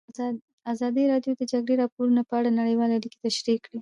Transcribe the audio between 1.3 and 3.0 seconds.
د د جګړې راپورونه په اړه نړیوالې